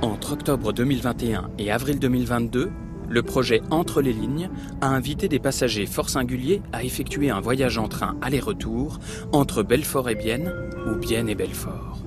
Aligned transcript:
Entre 0.00 0.32
octobre 0.32 0.72
2021 0.72 1.50
et 1.58 1.72
avril 1.72 1.98
2022, 1.98 2.70
le 3.08 3.22
projet 3.22 3.62
Entre 3.70 4.00
les 4.00 4.12
lignes 4.12 4.48
a 4.80 4.86
invité 4.86 5.28
des 5.28 5.40
passagers 5.40 5.86
fort 5.86 6.08
singuliers 6.08 6.62
à 6.72 6.84
effectuer 6.84 7.30
un 7.30 7.40
voyage 7.40 7.78
en 7.78 7.88
train 7.88 8.16
aller-retour 8.22 9.00
entre 9.32 9.64
Belfort 9.64 10.08
et 10.08 10.14
Bienne 10.14 10.52
ou 10.86 10.94
Bienne 10.94 11.28
et 11.28 11.34
Belfort. 11.34 11.98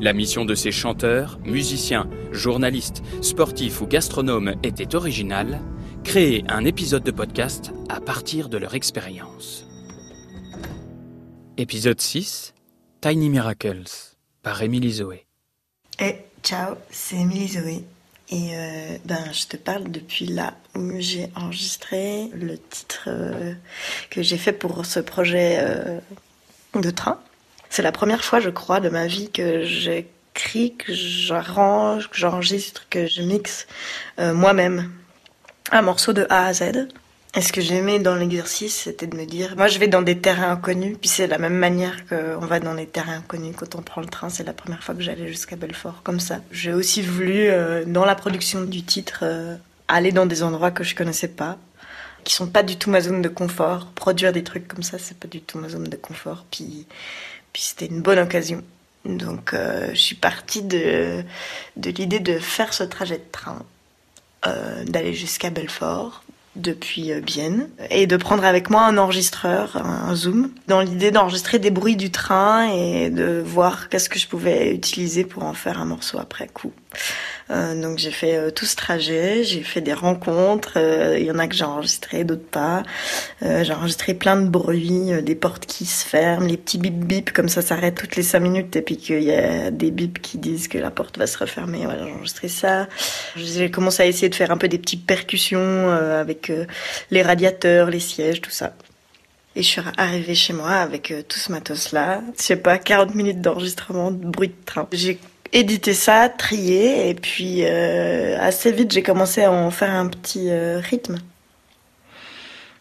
La 0.00 0.12
mission 0.12 0.44
de 0.44 0.54
ces 0.54 0.70
chanteurs, 0.70 1.40
musiciens, 1.44 2.08
journalistes, 2.30 3.02
sportifs 3.20 3.80
ou 3.80 3.86
gastronomes 3.86 4.54
était 4.62 4.94
originale, 4.94 5.60
créer 6.04 6.44
un 6.48 6.64
épisode 6.64 7.02
de 7.02 7.10
podcast 7.10 7.72
à 7.88 8.00
partir 8.00 8.48
de 8.48 8.58
leur 8.58 8.74
expérience. 8.74 9.66
Épisode 11.56 12.00
6 12.00 12.54
Tiny 13.00 13.28
Miracles 13.28 14.16
par 14.42 14.62
Émilie 14.62 14.92
Zoé. 14.92 15.26
Ciao, 16.42 16.76
c'est 16.90 17.16
Émilie 17.16 17.48
Zoé. 17.48 17.84
Et 18.30 18.50
euh, 18.52 18.98
ben, 19.04 19.24
je 19.32 19.46
te 19.46 19.56
parle 19.56 19.90
depuis 19.90 20.26
là 20.26 20.54
où 20.74 20.92
j'ai 20.98 21.30
enregistré 21.34 22.28
le 22.34 22.58
titre 22.58 23.04
euh, 23.06 23.54
que 24.10 24.22
j'ai 24.22 24.36
fait 24.36 24.52
pour 24.52 24.84
ce 24.84 25.00
projet 25.00 25.58
euh, 25.60 25.98
de 26.74 26.90
train. 26.90 27.20
C'est 27.70 27.82
la 27.82 27.92
première 27.92 28.22
fois, 28.22 28.40
je 28.40 28.50
crois, 28.50 28.80
de 28.80 28.90
ma 28.90 29.06
vie 29.06 29.30
que 29.30 29.62
j'écris, 29.64 30.74
que 30.76 30.92
j'arrange, 30.92 32.10
que 32.10 32.16
j'enregistre, 32.16 32.86
que 32.90 33.06
je 33.06 33.22
mixe 33.22 33.66
moi-même 34.18 34.90
un 35.70 35.82
morceau 35.82 36.12
de 36.12 36.26
A 36.30 36.46
à 36.46 36.52
Z. 36.52 36.88
Et 37.38 37.40
ce 37.40 37.52
que 37.52 37.60
j'aimais 37.60 38.00
dans 38.00 38.16
l'exercice, 38.16 38.74
c'était 38.74 39.06
de 39.06 39.16
me 39.16 39.24
dire, 39.24 39.54
moi 39.56 39.68
je 39.68 39.78
vais 39.78 39.86
dans 39.86 40.02
des 40.02 40.18
terrains 40.18 40.50
inconnus, 40.50 40.96
puis 41.00 41.08
c'est 41.08 41.28
la 41.28 41.38
même 41.38 41.54
manière 41.54 42.04
qu'on 42.08 42.44
va 42.44 42.58
dans 42.58 42.74
des 42.74 42.86
terrains 42.86 43.18
inconnus 43.18 43.54
quand 43.56 43.76
on 43.76 43.80
prend 43.80 44.00
le 44.00 44.08
train. 44.08 44.28
C'est 44.28 44.42
la 44.42 44.52
première 44.52 44.82
fois 44.82 44.92
que 44.96 45.02
j'allais 45.02 45.28
jusqu'à 45.28 45.54
Belfort, 45.54 46.02
comme 46.02 46.18
ça. 46.18 46.40
J'ai 46.50 46.72
aussi 46.72 47.00
voulu, 47.00 47.48
euh, 47.48 47.84
dans 47.86 48.04
la 48.04 48.16
production 48.16 48.62
du 48.62 48.82
titre, 48.82 49.20
euh, 49.22 49.54
aller 49.86 50.10
dans 50.10 50.26
des 50.26 50.42
endroits 50.42 50.72
que 50.72 50.82
je 50.82 50.96
connaissais 50.96 51.28
pas, 51.28 51.58
qui 52.24 52.34
sont 52.34 52.48
pas 52.48 52.64
du 52.64 52.76
tout 52.76 52.90
ma 52.90 53.00
zone 53.00 53.22
de 53.22 53.28
confort. 53.28 53.86
Produire 53.94 54.32
des 54.32 54.42
trucs 54.42 54.66
comme 54.66 54.82
ça, 54.82 54.98
c'est 54.98 55.16
pas 55.16 55.28
du 55.28 55.40
tout 55.40 55.58
ma 55.58 55.68
zone 55.68 55.84
de 55.84 55.96
confort. 55.96 56.44
Puis, 56.50 56.86
puis 57.52 57.62
c'était 57.62 57.86
une 57.86 58.02
bonne 58.02 58.18
occasion. 58.18 58.64
Donc 59.04 59.54
euh, 59.54 59.90
je 59.90 60.00
suis 60.00 60.16
partie 60.16 60.62
de, 60.62 61.22
de 61.76 61.90
l'idée 61.90 62.18
de 62.18 62.36
faire 62.40 62.74
ce 62.74 62.82
trajet 62.82 63.18
de 63.18 63.30
train, 63.30 63.62
d'aller 64.86 65.14
jusqu'à 65.14 65.50
Belfort, 65.50 66.24
depuis 66.58 67.12
euh, 67.12 67.20
et 67.90 68.06
de 68.06 68.16
prendre 68.16 68.44
avec 68.44 68.70
moi 68.70 68.82
un 68.82 68.98
enregistreur, 68.98 69.76
un 69.76 70.14
zoom, 70.14 70.50
dans 70.66 70.80
l'idée 70.80 71.10
d'enregistrer 71.10 71.58
des 71.58 71.70
bruits 71.70 71.96
du 71.96 72.10
train 72.10 72.68
et 72.72 73.10
de 73.10 73.42
voir 73.44 73.88
qu'est-ce 73.88 74.08
que 74.08 74.18
je 74.18 74.26
pouvais 74.26 74.74
utiliser 74.74 75.24
pour 75.24 75.44
en 75.44 75.54
faire 75.54 75.80
un 75.80 75.84
morceau 75.84 76.18
après 76.18 76.48
coup. 76.48 76.72
Euh, 77.50 77.80
donc 77.80 77.98
j'ai 77.98 78.10
fait 78.10 78.36
euh, 78.36 78.50
tout 78.50 78.66
ce 78.66 78.76
trajet, 78.76 79.42
j'ai 79.42 79.62
fait 79.62 79.80
des 79.80 79.94
rencontres, 79.94 80.76
il 81.18 81.24
y 81.24 81.30
en 81.30 81.38
a 81.38 81.46
que 81.46 81.54
j'ai 81.54 81.64
enregistré, 81.64 82.24
d'autres 82.24 82.42
pas. 82.42 82.82
j'ai 83.40 83.72
enregistré 83.72 84.14
plein 84.14 84.36
de 84.36 84.48
bruits, 84.48 85.10
des 85.22 85.34
portes 85.34 85.66
qui 85.66 85.86
se 85.86 86.06
ferment, 86.06 86.46
les 86.46 86.56
petits 86.56 86.78
bip 86.78 86.94
bip 86.94 87.32
comme 87.32 87.48
ça 87.48 87.62
s'arrête 87.62 87.94
toutes 87.94 88.16
les 88.16 88.22
cinq 88.22 88.40
minutes 88.40 88.76
et 88.76 88.82
puis 88.82 88.96
qu'il 88.96 89.22
y 89.22 89.32
a 89.32 89.70
des 89.70 89.90
bips 89.90 90.20
qui 90.20 90.38
disent 90.38 90.68
que 90.68 90.78
la 90.78 90.90
porte 90.90 91.18
va 91.18 91.26
se 91.26 91.38
refermer. 91.38 91.84
Voilà, 91.84 92.04
j'ai 92.06 92.12
enregistré 92.12 92.48
ça. 92.48 92.88
J'ai 93.36 93.70
commencé 93.70 94.02
à 94.02 94.06
essayer 94.06 94.28
de 94.28 94.34
faire 94.34 94.50
un 94.50 94.58
peu 94.58 94.68
des 94.68 94.78
petites 94.78 95.06
percussions 95.06 95.90
avec 95.90 96.52
les 97.10 97.22
radiateurs, 97.22 97.90
les 97.90 98.00
sièges, 98.00 98.40
tout 98.40 98.50
ça. 98.50 98.74
Et 99.56 99.62
je 99.62 99.68
suis 99.68 99.80
arrivée 99.96 100.34
chez 100.34 100.52
moi 100.52 100.70
avec 100.70 101.12
tout 101.28 101.38
ce 101.38 101.50
matos-là. 101.50 102.22
Je 102.38 102.42
sais 102.42 102.56
pas, 102.56 102.78
40 102.78 103.14
minutes 103.14 103.40
d'enregistrement, 103.40 104.10
de 104.10 104.24
bruit 104.24 104.48
de 104.48 104.64
train. 104.64 104.86
Édité 105.52 105.94
ça, 105.94 106.28
trié, 106.28 107.08
et 107.08 107.14
puis 107.14 107.64
euh, 107.64 108.38
assez 108.40 108.72
vite 108.72 108.92
j'ai 108.92 109.02
commencé 109.02 109.42
à 109.42 109.52
en 109.52 109.70
faire 109.70 109.90
un 109.90 110.06
petit 110.08 110.50
euh, 110.50 110.80
rythme. 110.80 111.18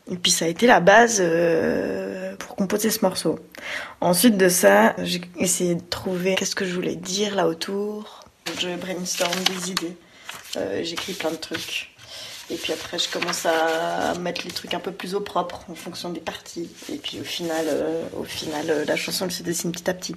Et 0.10 0.16
puis 0.16 0.32
ça 0.32 0.46
a 0.46 0.48
été 0.48 0.68
la 0.68 0.80
base 0.80 1.18
euh, 1.20 2.36
pour 2.38 2.56
composer 2.56 2.90
ce 2.90 3.04
morceau. 3.04 3.40
Ensuite 4.00 4.38
de 4.38 4.48
ça, 4.48 4.96
j'ai 5.04 5.22
essayé 5.38 5.76
de 5.76 5.84
trouver 5.90 6.36
qu'est-ce 6.36 6.56
que 6.56 6.66
je 6.66 6.74
voulais 6.74 6.96
dire 6.96 7.36
là 7.36 7.48
autour. 7.48 8.24
Je 8.60 8.70
brainstorm 8.78 9.34
des 9.44 9.72
idées. 9.72 9.98
J'écris 10.82 11.14
plein 11.14 11.32
de 11.32 11.36
trucs. 11.36 11.92
Et 12.50 12.56
puis 12.56 12.72
après, 12.72 12.98
je 12.98 13.10
commence 13.10 13.46
à 13.46 14.14
mettre 14.20 14.46
les 14.46 14.52
trucs 14.52 14.74
un 14.74 14.80
peu 14.80 14.92
plus 14.92 15.16
au 15.16 15.20
propre 15.20 15.66
en 15.70 15.76
fonction 15.76 16.10
des 16.10 16.22
parties. 16.22 16.70
Et 16.92 16.96
puis 16.96 17.20
au 17.20 17.24
final, 17.24 17.66
euh, 17.68 18.04
au 18.18 18.24
final, 18.24 18.70
euh, 18.70 18.86
la 18.86 18.96
chanson 18.96 19.30
se 19.30 19.44
dessine 19.44 19.72
petit 19.74 19.90
à 19.90 19.94
petit. 19.94 20.16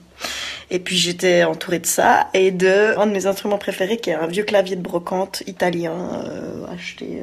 Et 0.71 0.79
puis 0.79 0.97
j'étais 0.97 1.43
entourée 1.43 1.81
de 1.81 1.87
ça 1.87 2.29
et 2.33 2.53
de 2.53 2.97
un 2.97 3.07
de 3.07 3.13
mes 3.13 3.27
instruments 3.27 3.59
préférés, 3.59 3.97
qui 3.97 4.11
est 4.11 4.15
un 4.15 4.29
vieux 4.29 4.45
clavier 4.45 4.77
de 4.77 4.83
brocante 4.83 5.43
italien 5.49 6.23
euh, 6.25 6.67
acheté 6.73 7.23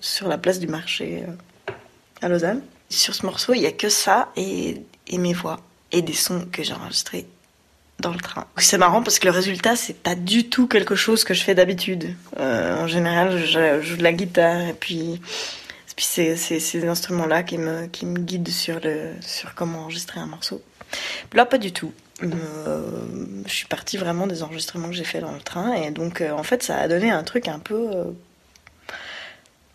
sur 0.00 0.28
la 0.28 0.36
place 0.36 0.58
du 0.58 0.66
marché 0.66 1.22
à 2.20 2.28
Lausanne. 2.28 2.60
Sur 2.90 3.14
ce 3.14 3.24
morceau, 3.24 3.54
il 3.54 3.62
y 3.62 3.66
a 3.66 3.72
que 3.72 3.88
ça 3.88 4.30
et 4.36 4.82
mes 5.10 5.32
voix 5.32 5.60
et 5.90 6.02
des 6.02 6.12
sons 6.12 6.46
que 6.52 6.62
j'ai 6.62 6.74
enregistrés 6.74 7.26
dans 8.00 8.12
le 8.12 8.18
train. 8.18 8.46
C'est 8.56 8.78
marrant 8.78 9.02
parce 9.02 9.18
que 9.18 9.26
le 9.26 9.32
résultat, 9.32 9.76
c'est 9.76 9.96
pas 9.96 10.14
du 10.14 10.48
tout 10.48 10.68
quelque 10.68 10.94
chose 10.94 11.24
que 11.24 11.34
je 11.34 11.42
fais 11.42 11.54
d'habitude. 11.54 12.14
Euh, 12.38 12.82
en 12.82 12.86
général, 12.86 13.38
je 13.44 13.80
joue 13.82 13.96
de 13.96 14.02
la 14.02 14.12
guitare 14.12 14.60
et 14.60 14.72
puis, 14.72 15.20
c'est, 15.96 16.36
ces 16.36 16.88
instruments-là 16.88 17.42
qui 17.42 17.58
me, 17.58 17.86
qui 17.86 18.06
me 18.06 18.18
guident 18.20 18.48
sur, 18.48 18.78
le, 18.80 19.12
sur 19.20 19.54
comment 19.54 19.80
enregistrer 19.80 20.20
un 20.20 20.26
morceau. 20.26 20.62
Là, 21.32 21.44
pas 21.44 21.58
du 21.58 21.72
tout. 21.72 21.92
Euh, 22.22 22.80
je 23.46 23.52
suis 23.52 23.66
partie 23.66 23.96
vraiment 23.96 24.26
des 24.26 24.42
enregistrements 24.42 24.88
que 24.88 24.94
j'ai 24.94 25.04
fait 25.04 25.20
dans 25.20 25.32
le 25.32 25.40
train 25.40 25.72
et 25.74 25.92
donc 25.92 26.20
euh, 26.20 26.32
en 26.32 26.42
fait 26.42 26.64
ça 26.64 26.76
a 26.76 26.88
donné 26.88 27.12
un 27.12 27.22
truc 27.22 27.46
un 27.46 27.60
peu 27.60 28.12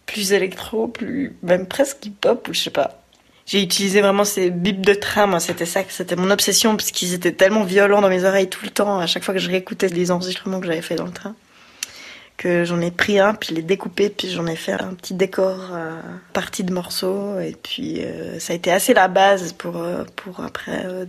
plus 0.05 0.33
électro, 0.33 0.89
plus 0.89 1.37
même 1.41 1.67
presque 1.67 2.05
hip-hop 2.05 2.49
ou 2.49 2.53
je 2.53 2.59
sais 2.59 2.69
pas 2.69 3.02
j'ai 3.45 3.61
utilisé 3.61 4.01
vraiment 4.01 4.23
ces 4.23 4.49
bips 4.49 4.81
de 4.81 4.93
train. 4.93 5.25
Moi, 5.25 5.39
c'était 5.39 5.65
ça, 5.65 5.81
c'était 5.89 6.15
mon 6.15 6.31
obsession 6.31 6.75
parce 6.77 6.91
qu'ils 6.91 7.13
étaient 7.13 7.33
tellement 7.33 7.63
violents 7.63 8.01
dans 8.01 8.09
mes 8.09 8.23
oreilles 8.23 8.49
tout 8.49 8.63
le 8.63 8.71
temps. 8.71 8.99
À 8.99 9.07
chaque 9.07 9.23
fois 9.23 9.33
que 9.33 9.39
je 9.39 9.49
réécoutais 9.49 9.89
les 9.89 10.11
enregistrements 10.11 10.59
que 10.59 10.67
j'avais 10.67 10.81
fait 10.81 10.95
dans 10.95 11.05
le 11.05 11.11
train, 11.11 11.35
que 12.37 12.63
j'en 12.63 12.79
ai 12.79 12.91
pris 12.91 13.19
un, 13.19 13.33
puis 13.33 13.53
les 13.53 13.61
découpé, 13.61 14.09
puis 14.09 14.29
j'en 14.29 14.47
ai 14.47 14.55
fait 14.55 14.73
un 14.73 14.93
petit 14.93 15.13
décor 15.13 15.71
euh, 15.73 15.99
partie 16.31 16.63
de 16.63 16.73
morceaux. 16.73 17.39
Et 17.39 17.55
puis 17.61 18.01
euh, 18.03 18.39
ça 18.39 18.53
a 18.53 18.55
été 18.55 18.71
assez 18.71 18.93
la 18.93 19.09
base 19.09 19.53
pour 19.53 19.77
euh, 19.77 20.03
pour 20.15 20.39
après 20.39 20.85
euh, 20.85 21.05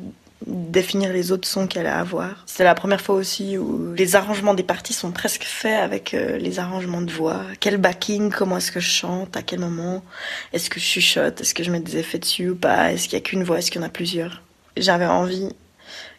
définir 0.46 1.12
les 1.12 1.32
autres 1.32 1.48
sons 1.48 1.66
qu'elle 1.66 1.86
a 1.86 1.96
à 1.96 2.00
avoir. 2.00 2.42
C'est 2.46 2.64
la 2.64 2.74
première 2.74 3.00
fois 3.00 3.14
aussi 3.14 3.56
où 3.56 3.92
les 3.94 4.16
arrangements 4.16 4.54
des 4.54 4.62
parties 4.62 4.92
sont 4.92 5.10
presque 5.10 5.44
faits 5.44 5.80
avec 5.80 6.14
euh, 6.14 6.36
les 6.38 6.58
arrangements 6.58 7.02
de 7.02 7.10
voix. 7.10 7.42
Quel 7.60 7.78
backing, 7.78 8.30
comment 8.30 8.58
est-ce 8.58 8.72
que 8.72 8.80
je 8.80 8.90
chante, 8.90 9.36
à 9.36 9.42
quel 9.42 9.60
moment, 9.60 10.04
est-ce 10.52 10.68
que 10.68 10.80
je 10.80 10.84
chuchote, 10.84 11.40
est-ce 11.40 11.54
que 11.54 11.62
je 11.62 11.70
mets 11.70 11.80
des 11.80 11.96
effets 11.96 12.18
dessus 12.18 12.50
ou 12.50 12.56
pas, 12.56 12.92
est-ce 12.92 13.04
qu'il 13.04 13.14
y 13.14 13.22
a 13.22 13.24
qu'une 13.24 13.44
voix, 13.44 13.58
est-ce 13.58 13.70
qu'il 13.70 13.80
y 13.80 13.84
en 13.84 13.86
a 13.86 13.90
plusieurs? 13.90 14.42
J'avais 14.76 15.06
envie 15.06 15.48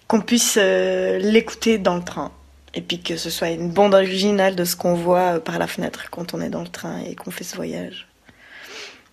qu'on 0.07 0.21
puisse 0.21 0.57
euh, 0.59 1.19
l'écouter 1.19 1.77
dans 1.77 1.95
le 1.95 2.03
train 2.03 2.31
et 2.73 2.81
puis 2.81 3.01
que 3.01 3.17
ce 3.17 3.29
soit 3.29 3.49
une 3.49 3.71
bande 3.71 3.93
originale 3.93 4.55
de 4.55 4.65
ce 4.65 4.75
qu'on 4.75 4.95
voit 4.95 5.35
euh, 5.35 5.39
par 5.39 5.59
la 5.59 5.67
fenêtre 5.67 6.09
quand 6.11 6.33
on 6.33 6.41
est 6.41 6.49
dans 6.49 6.61
le 6.61 6.67
train 6.67 6.99
et 6.99 7.15
qu'on 7.15 7.31
fait 7.31 7.43
ce 7.43 7.55
voyage. 7.55 8.07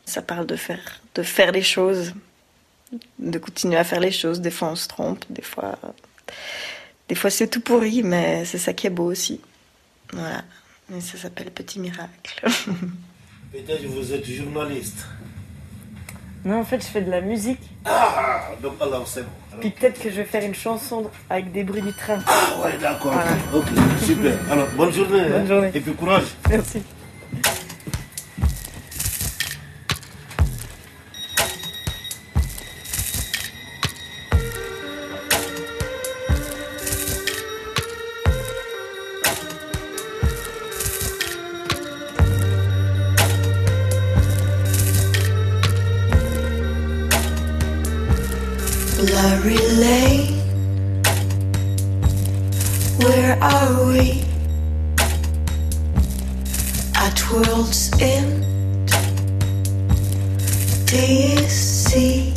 Ça 0.05 0.21
parle 0.21 0.47
de 0.47 0.57
faire, 0.57 1.01
de 1.15 1.23
faire 1.23 1.53
les 1.53 1.63
choses 1.63 2.13
de 3.19 3.39
continuer 3.39 3.77
à 3.77 3.85
faire 3.85 4.01
les 4.01 4.13
choses. 4.13 4.41
Des 4.41 4.51
fois, 4.51 4.69
on 4.69 4.77
se 4.77 4.89
trompe, 4.89 5.25
des 5.31 5.43
fois, 5.43 5.79
des 7.09 7.15
fois 7.15 7.31
c'est 7.31 7.49
tout 7.49 7.61
pourri, 7.61 8.03
mais 8.03 8.45
c'est 8.45 8.59
ça 8.59 8.73
qui 8.73 8.87
est 8.87 8.91
beau 8.91 9.11
aussi. 9.11 9.41
Voilà. 10.13 10.43
Mais 10.91 11.01
ça 11.01 11.17
s'appelle 11.17 11.51
Petit 11.51 11.81
Miracle. 11.81 12.41
Peut-être 13.53 13.83
que 13.83 13.87
vous 13.87 14.13
êtes 14.13 14.25
journaliste. 14.25 15.07
Non, 16.45 16.61
en 16.61 16.65
fait, 16.65 16.81
je 16.81 16.87
fais 16.87 17.03
de 17.03 17.11
la 17.11 17.21
musique. 17.21 17.61
Ah, 17.85 18.49
donc 18.61 18.75
alors 18.81 19.07
c'est 19.07 19.23
bon. 19.23 19.59
Puis 19.61 19.71
peut-être 19.71 20.01
que 20.01 20.11
je 20.11 20.17
vais 20.17 20.25
faire 20.25 20.43
une 20.43 20.55
chanson 20.55 21.09
avec 21.31 21.53
des 21.53 21.63
bruits 21.63 21.83
du 21.83 21.93
train. 21.93 22.19
Ah 22.27 22.65
ouais, 22.65 22.79
d'accord. 22.79 23.15
Ok, 23.55 23.67
super. 24.03 24.33
Alors, 24.51 24.67
bonne 24.77 24.93
journée. 24.93 25.29
Bonne 25.29 25.47
journée. 25.47 25.71
Et 25.75 25.81
puis 25.81 25.93
courage. 25.93 26.25
Merci. 26.49 26.83
Blurry 49.43 49.59
lane, 49.59 50.39
where 52.99 53.37
are 53.43 53.87
we? 53.89 54.23
At 56.95 57.21
world's 57.33 57.91
end, 58.01 58.87
do 60.87 60.97
you 60.97 61.49
see? 61.49 62.32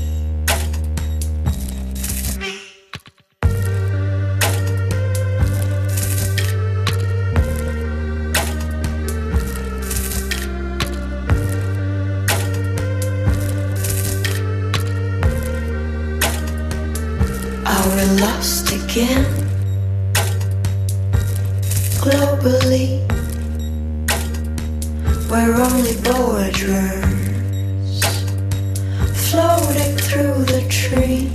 Begin. 18.96 19.26
Globally, 22.00 23.04
we're 25.30 25.56
only 25.68 25.96
boarders 26.02 26.64
floating 29.30 29.98
through 29.98 30.46
the 30.46 30.62
trees. 30.70 31.30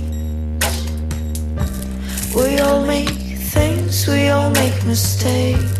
We 2.35 2.57
all 2.59 2.83
make 2.83 3.09
things, 3.53 4.07
we 4.07 4.29
all 4.29 4.49
make 4.49 4.83
mistakes. 4.85 5.70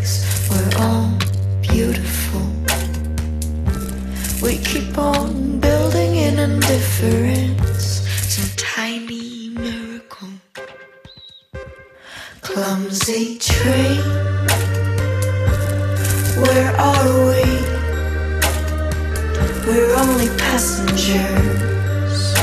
Only 20.02 20.30
passengers 20.38 22.34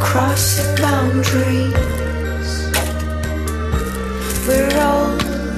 crossing 0.00 0.76
boundaries. 0.76 2.52
We're 4.46 4.78
all 4.78 5.10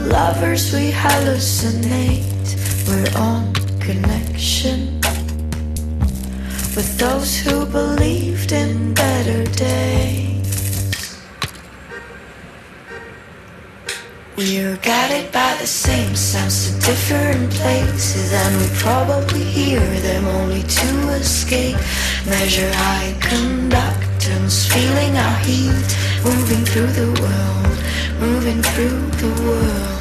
lovers, 0.08 0.72
we 0.72 0.90
hallucinate. 0.90 2.48
We're 2.88 3.12
on 3.20 3.52
connection 3.80 4.98
with 6.74 6.90
those 6.96 7.36
who 7.36 7.66
believed 7.66 8.52
in 8.52 8.94
better 8.94 9.44
days. 9.52 10.27
We're 14.38 14.76
guided 14.76 15.32
by 15.32 15.56
the 15.60 15.66
same 15.66 16.14
sounds 16.14 16.70
to 16.70 16.86
different 16.86 17.50
places, 17.50 18.32
and 18.32 18.56
we 18.60 18.68
probably 18.78 19.42
hear 19.42 19.80
them 19.80 20.26
only 20.26 20.62
to 20.62 21.08
escape. 21.08 21.74
Measure 22.24 22.70
eye 22.72 23.16
conductance, 23.18 24.68
feeling 24.72 25.16
our 25.16 25.38
heat, 25.38 25.96
moving 26.22 26.64
through 26.64 26.86
the 26.86 27.10
world, 27.20 27.78
moving 28.20 28.62
through 28.62 29.10
the 29.18 29.32
world. 29.42 29.98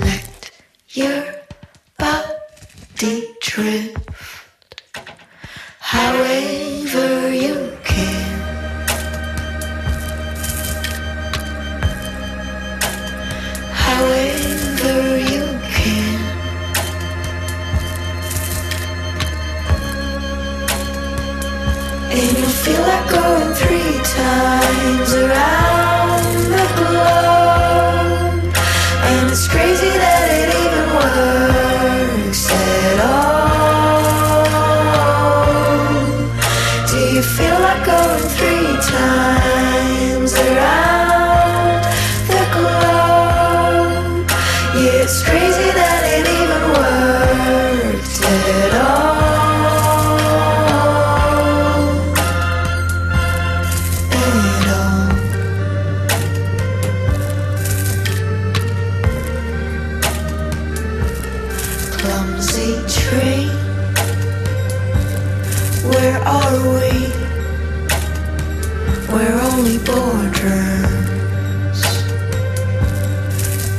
Let 0.00 0.50
your 0.88 1.22
body 1.98 3.28
drift 3.42 4.82
however 5.78 6.81
times 24.14 25.14
around 25.14 25.41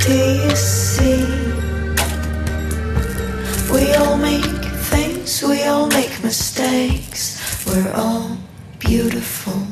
Do 0.06 0.12
you 0.12 0.54
see? 0.54 1.24
We 3.72 3.94
all 3.94 4.18
make 4.18 4.44
things, 4.92 5.42
we 5.42 5.64
all 5.64 5.88
make 5.88 6.22
mistakes. 6.22 7.66
We're 7.66 7.94
all 7.96 8.38
beautiful. 8.80 9.66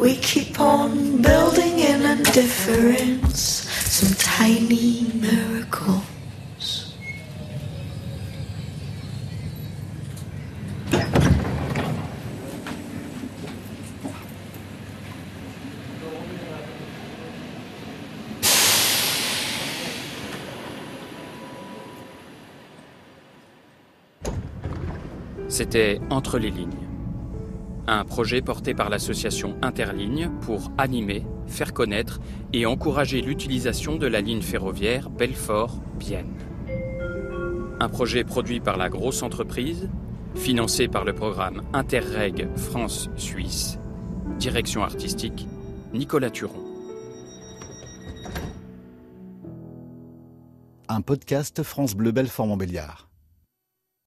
We 0.00 0.16
keep 0.16 0.58
on 0.58 1.22
building 1.22 1.78
in 1.78 2.02
indifference, 2.02 3.40
some 3.40 4.16
tiny 4.18 5.12
miracles. 5.14 6.09
C'était 25.50 26.00
Entre 26.10 26.38
les 26.38 26.52
lignes. 26.52 26.86
Un 27.88 28.04
projet 28.04 28.40
porté 28.40 28.72
par 28.72 28.88
l'association 28.88 29.56
Interligne 29.62 30.30
pour 30.42 30.70
animer, 30.78 31.26
faire 31.48 31.74
connaître 31.74 32.20
et 32.52 32.66
encourager 32.66 33.20
l'utilisation 33.20 33.96
de 33.96 34.06
la 34.06 34.20
ligne 34.20 34.42
ferroviaire 34.42 35.10
Belfort-Bienne. 35.10 36.36
Un 37.80 37.88
projet 37.88 38.22
produit 38.22 38.60
par 38.60 38.76
la 38.76 38.88
grosse 38.88 39.24
entreprise, 39.24 39.88
financé 40.36 40.86
par 40.86 41.04
le 41.04 41.14
programme 41.14 41.62
Interreg 41.72 42.48
France-Suisse, 42.54 43.80
direction 44.38 44.84
artistique 44.84 45.48
Nicolas 45.92 46.30
Turon. 46.30 46.62
Un 50.88 51.00
podcast 51.00 51.64
France 51.64 51.96
Bleu 51.96 52.12
Belfort 52.12 52.46
Montbéliard. 52.46 53.09